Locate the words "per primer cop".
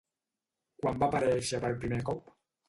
1.67-2.35